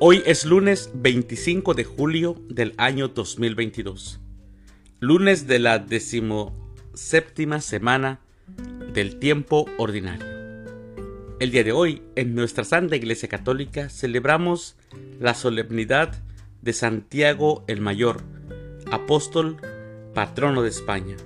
[0.00, 4.20] Hoy es lunes 25 de julio del año 2022,
[5.00, 8.20] lunes de la decimoséptima semana
[8.94, 10.24] del tiempo ordinario.
[11.40, 14.76] El día de hoy, en nuestra Santa Iglesia Católica, celebramos
[15.18, 16.22] la solemnidad
[16.62, 18.22] de Santiago el Mayor,
[18.92, 19.56] apóstol,
[20.14, 21.16] patrono de España.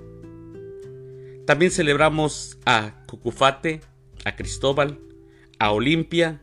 [1.45, 3.83] También celebramos a Cucufate,
[4.25, 4.99] a Cristóbal,
[5.59, 6.41] a Olimpia,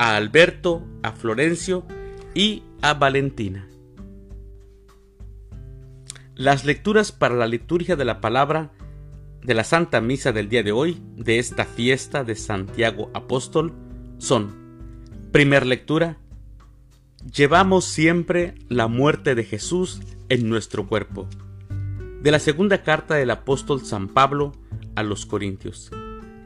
[0.00, 1.84] a Alberto, a Florencio
[2.34, 3.68] y a Valentina.
[6.34, 8.72] Las lecturas para la liturgia de la palabra
[9.42, 13.74] de la Santa Misa del día de hoy, de esta fiesta de Santiago Apóstol,
[14.16, 14.54] son,
[15.32, 16.16] primer lectura,
[17.30, 21.28] llevamos siempre la muerte de Jesús en nuestro cuerpo.
[22.22, 24.52] De la segunda carta del apóstol San Pablo
[24.94, 25.90] a los Corintios,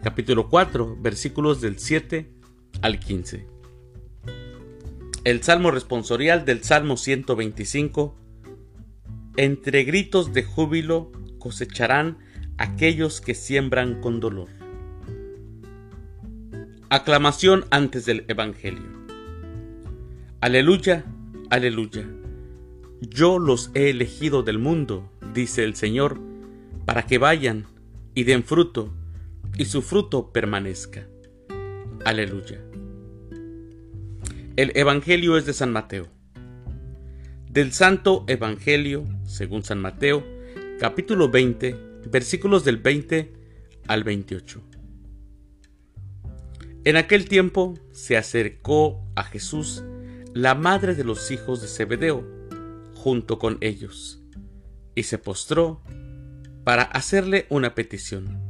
[0.03, 2.35] capítulo 4, versículos del 7
[2.83, 3.54] al 15.
[5.25, 8.15] El Salmo responsorial del Salmo 125.
[9.39, 12.19] Entre gritos de júbilo cosecharán
[12.59, 14.49] aquellos que siembran con dolor.
[16.91, 18.85] Aclamación antes del Evangelio.
[20.43, 21.07] Aleluya,
[21.49, 22.07] aleluya.
[23.01, 26.21] Yo los he elegido del mundo, dice el Señor,
[26.85, 27.65] para que vayan
[28.15, 28.93] y den fruto,
[29.57, 31.09] y su fruto permanezca.
[32.05, 32.61] Aleluya.
[34.57, 36.07] El Evangelio es de San Mateo.
[37.51, 40.25] Del Santo Evangelio, según San Mateo,
[40.79, 41.75] capítulo 20,
[42.09, 43.33] versículos del 20
[43.89, 44.63] al 28.
[46.85, 49.83] En aquel tiempo se acercó a Jesús
[50.35, 52.25] la madre de los hijos de Zebedeo,
[52.95, 54.23] junto con ellos,
[54.95, 55.83] y se postró
[56.63, 58.41] para hacerle una petición.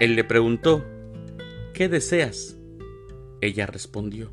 [0.00, 0.84] Él le preguntó,
[1.74, 2.56] ¿qué deseas?
[3.40, 4.32] Ella respondió,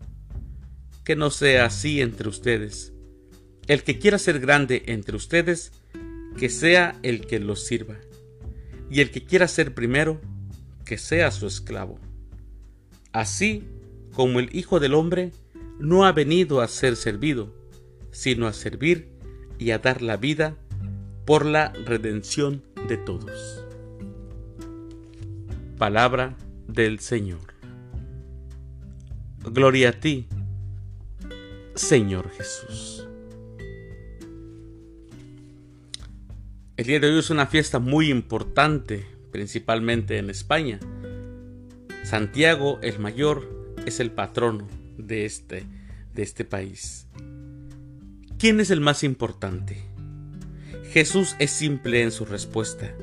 [1.11, 2.93] Que no sea así entre ustedes.
[3.67, 5.73] El que quiera ser grande entre ustedes,
[6.37, 7.97] que sea el que los sirva.
[8.89, 10.21] Y el que quiera ser primero,
[10.85, 11.99] que sea su esclavo.
[13.11, 13.65] Así
[14.13, 15.33] como el Hijo del Hombre
[15.79, 17.53] no ha venido a ser servido,
[18.11, 19.09] sino a servir
[19.59, 20.55] y a dar la vida
[21.25, 23.65] por la redención de todos
[25.77, 27.55] palabra del Señor.
[29.43, 30.27] Gloria a ti,
[31.75, 33.07] Señor Jesús.
[36.77, 40.79] El día de hoy es una fiesta muy importante, principalmente en España.
[42.03, 44.67] Santiago el Mayor es el patrono
[44.97, 45.63] de este,
[46.13, 47.07] de este país.
[48.37, 49.83] ¿Quién es el más importante?
[50.91, 52.93] Jesús es simple en su respuesta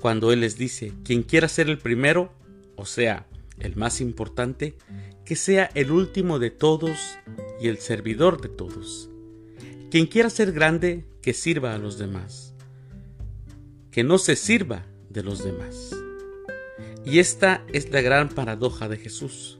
[0.00, 2.32] cuando Él les dice, quien quiera ser el primero,
[2.76, 3.26] o sea,
[3.60, 4.76] el más importante,
[5.24, 7.18] que sea el último de todos
[7.60, 9.10] y el servidor de todos.
[9.90, 12.54] Quien quiera ser grande, que sirva a los demás.
[13.90, 15.94] Que no se sirva de los demás.
[17.04, 19.58] Y esta es la gran paradoja de Jesús.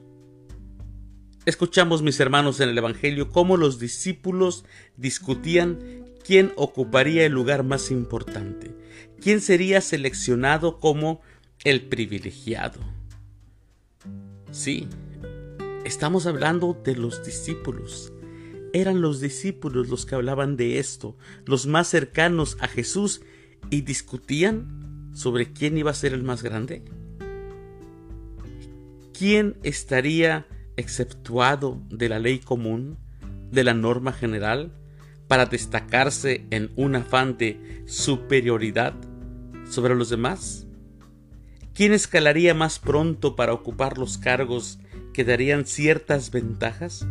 [1.45, 4.63] Escuchamos, mis hermanos, en el Evangelio cómo los discípulos
[4.95, 8.75] discutían quién ocuparía el lugar más importante,
[9.19, 11.21] quién sería seleccionado como
[11.63, 12.79] el privilegiado.
[14.51, 14.87] Sí,
[15.85, 18.13] estamos hablando de los discípulos.
[18.73, 23.21] Eran los discípulos los que hablaban de esto, los más cercanos a Jesús,
[23.69, 26.83] y discutían sobre quién iba a ser el más grande.
[29.17, 32.97] ¿Quién estaría exceptuado de la ley común,
[33.51, 34.71] de la norma general?
[35.31, 38.93] para destacarse en un afán de superioridad
[39.63, 40.67] sobre los demás?
[41.73, 44.79] ¿Quién escalaría más pronto para ocupar los cargos
[45.13, 47.05] que darían ciertas ventajas.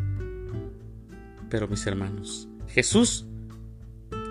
[1.49, 3.27] Pero mis hermanos, Jesús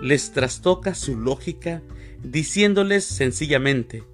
[0.02, 1.82] les trastoca su lógica
[2.22, 4.04] diciéndoles sencillamente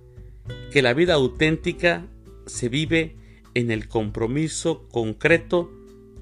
[0.72, 2.06] que la vida auténtica
[2.46, 3.16] se vive
[3.54, 5.70] en el compromiso concreto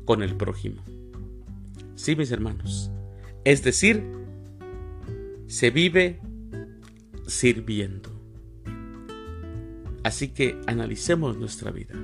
[0.04, 0.82] con el prójimo.
[1.96, 2.90] Sí, mis hermanos.
[3.44, 4.04] Es decir,
[5.46, 6.20] se vive
[7.26, 8.13] sirviendo.
[10.04, 11.94] Así que analicemos nuestra vida.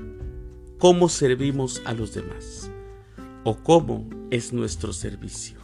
[0.79, 2.71] ¿Cómo servimos a los demás?
[3.45, 5.59] ¿O cómo es nuestro servicio?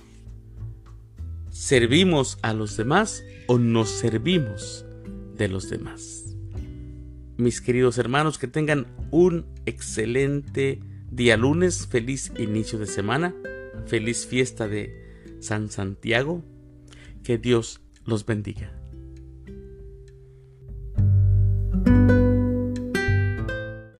[1.48, 4.84] ¿Servimos a los demás o nos servimos
[5.34, 6.36] de los demás?
[7.38, 10.80] Mis queridos hermanos, que tengan un excelente
[11.10, 13.34] día lunes, feliz inicio de semana,
[13.86, 16.44] feliz fiesta de San Santiago,
[17.22, 18.78] que Dios los bendiga.